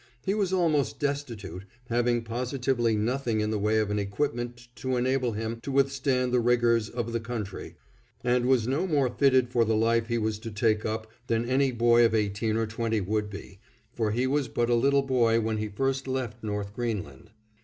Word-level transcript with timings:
He 0.25 0.33
was 0.33 0.51
almost 0.51 0.99
destitute, 0.99 1.63
having 1.89 2.23
positively 2.23 2.95
nothing 2.95 3.39
in 3.39 3.51
the 3.51 3.59
way 3.59 3.77
of 3.77 3.91
an 3.91 3.99
equipment 3.99 4.67
to 4.77 4.97
enable 4.97 5.33
him 5.33 5.59
to 5.61 5.71
withstand 5.71 6.33
the 6.33 6.39
rigors 6.39 6.89
of 6.89 7.13
the 7.13 7.19
country, 7.19 7.75
and 8.23 8.47
was 8.47 8.67
no 8.67 8.87
more 8.87 9.11
fitted 9.11 9.49
for 9.49 9.63
the 9.63 9.75
life 9.75 10.07
he 10.07 10.17
was 10.17 10.39
to 10.39 10.49
take 10.49 10.87
up 10.87 11.05
than 11.27 11.47
any 11.47 11.71
boy 11.71 12.03
of 12.03 12.15
eighteen 12.15 12.57
or 12.57 12.65
twenty 12.65 12.99
would 12.99 13.29
be, 13.29 13.59
for 13.93 14.09
he 14.09 14.25
was 14.25 14.47
but 14.47 14.71
a 14.71 14.73
little 14.73 15.03
boy 15.03 15.39
when 15.39 15.57
he 15.59 15.67
first 15.69 16.07
left 16.07 16.43
North 16.43 16.73
Greenland. 16.73 17.29